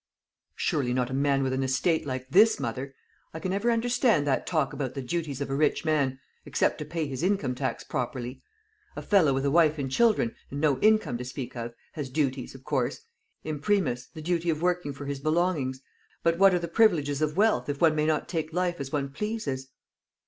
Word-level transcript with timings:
"Surely 0.55 0.93
not 0.95 1.11
a 1.11 1.13
man 1.13 1.43
with 1.43 1.53
an 1.53 1.61
estate 1.61 2.07
like 2.07 2.27
this, 2.31 2.59
mother! 2.59 2.95
I 3.35 3.39
can 3.39 3.51
never 3.51 3.69
understand 3.69 4.25
that 4.25 4.47
talk 4.47 4.73
about 4.73 4.95
the 4.95 5.01
duties 5.03 5.41
of 5.41 5.51
a 5.51 5.55
rich 5.55 5.85
man, 5.85 6.19
except 6.43 6.79
to 6.79 6.85
pay 6.85 7.05
his 7.05 7.21
income 7.21 7.53
tax 7.53 7.83
properly. 7.83 8.41
A 8.95 9.03
fellow 9.03 9.31
with 9.31 9.45
a 9.45 9.51
wife 9.51 9.77
and 9.77 9.91
children, 9.91 10.33
and 10.49 10.59
no 10.59 10.79
income 10.79 11.19
to 11.19 11.23
speak 11.23 11.55
of, 11.55 11.75
has 11.91 12.09
duties, 12.09 12.55
of 12.55 12.63
course 12.63 13.01
imprimis, 13.43 14.07
the 14.07 14.23
duty 14.23 14.49
of 14.49 14.63
working 14.63 14.91
for 14.91 15.05
his 15.05 15.19
belongings; 15.19 15.81
but 16.23 16.39
what 16.39 16.55
are 16.55 16.57
the 16.57 16.67
privileges 16.67 17.21
of 17.21 17.37
wealth, 17.37 17.69
if 17.69 17.79
one 17.79 17.93
may 17.93 18.07
not 18.07 18.27
take 18.27 18.51
life 18.51 18.79
as 18.79 18.91
one 18.91 19.07
pleases?" 19.11 19.67